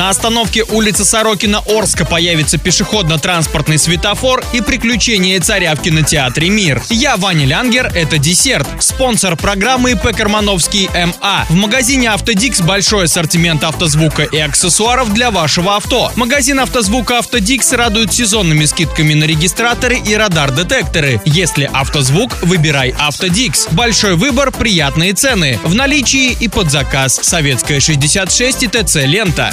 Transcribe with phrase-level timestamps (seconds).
[0.00, 6.82] На остановке улицы Сорокина Орска появится пешеходно-транспортный светофор и приключения царя в кинотеатре «Мир».
[6.88, 8.66] Я Ваня Лянгер, это десерт.
[8.78, 11.44] Спонсор программы ИП Кармановский МА.
[11.50, 16.10] В магазине «Автодикс» большой ассортимент автозвука и аксессуаров для вашего авто.
[16.16, 21.20] Магазин автозвука «Автодикс» радует сезонными скидками на регистраторы и радар-детекторы.
[21.26, 23.68] Если автозвук, выбирай «Автодикс».
[23.72, 25.58] Большой выбор, приятные цены.
[25.62, 27.20] В наличии и под заказ.
[27.22, 29.50] Советская 66 и ТЦ «Лента».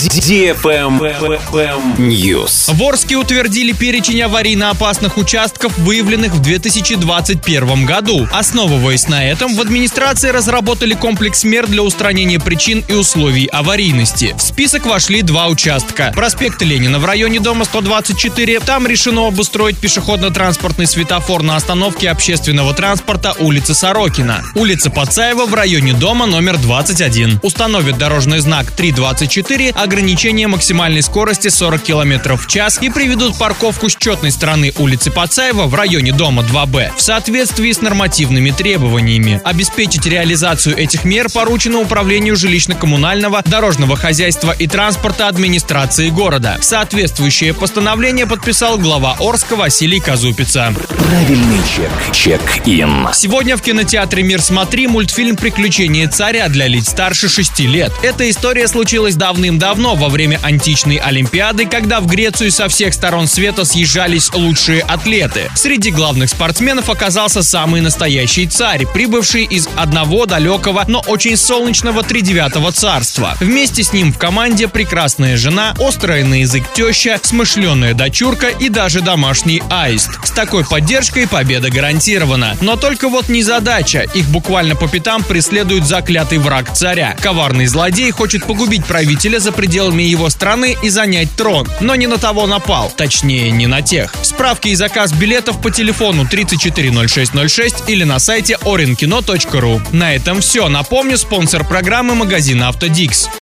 [1.97, 2.71] News.
[2.71, 8.27] В Орске утвердили перечень аварийно опасных участков, выявленных в 2021 году.
[8.31, 14.35] Основываясь на этом, в администрации разработали комплекс мер для устранения причин и условий аварийности.
[14.37, 16.11] В список вошли два участка.
[16.13, 18.59] Проспект Ленина в районе дома 124.
[18.59, 24.43] Там решено обустроить пешеходно-транспортный светофор на остановке общественного транспорта улицы Сорокина.
[24.53, 27.39] Улица Пацаева в районе дома номер 21.
[27.41, 33.95] Установят дорожный знак 324, ограничение максимальной скорости 40 км в час и приведут парковку с
[33.95, 39.41] четной стороны улицы Пацаева в районе дома 2Б в соответствии с нормативными требованиями.
[39.45, 46.57] Обеспечить реализацию этих мер поручено Управлению жилищно-коммунального, дорожного хозяйства и транспорта администрации города.
[46.61, 50.73] Соответствующее постановление подписал глава Орска Василий Казупица.
[50.89, 51.91] Правильный чек.
[52.11, 53.07] Чек-ин.
[53.13, 57.93] Сегодня в кинотеатре «Мир смотри» мультфильм «Приключения царя» для лиц старше 6 лет.
[58.03, 63.65] Эта история случилась давным-давно, во время античной Олимпиады, когда в Грецию со всех сторон света
[63.65, 65.49] съезжались лучшие атлеты.
[65.55, 72.71] Среди главных спортсменов оказался самый настоящий царь, прибывший из одного далекого, но очень солнечного тридевятого
[72.71, 73.35] царства.
[73.39, 79.01] Вместе с ним в команде прекрасная жена, острая на язык теща, смышленая дочурка и даже
[79.01, 80.09] домашний аист.
[80.23, 82.57] С такой поддержкой победа гарантирована.
[82.61, 84.05] Но только вот не задача.
[84.13, 87.15] Их буквально по пятам преследует заклятый враг царя.
[87.21, 91.67] Коварный злодей хочет погубить правителя за пределами его страны и занять трон.
[91.79, 92.91] Но не на того напал.
[92.95, 94.13] Точнее, не на тех.
[94.21, 99.81] Справки и заказ билетов по телефону 340606 или на сайте orinkino.ru.
[99.91, 100.67] На этом все.
[100.69, 103.29] Напомню, спонсор программы магазин Автодикс.